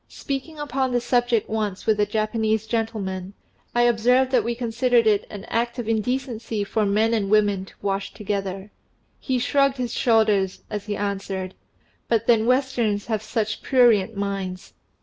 [0.09, 3.35] Speaking upon the subject once with a Japanese gentleman,
[3.75, 7.75] I observed that we considered it an act of indecency for men and women to
[7.83, 8.71] wash together.
[9.19, 11.53] He shrugged his shoulders as he answered,
[12.07, 14.73] "But then Westerns have such prurient minds."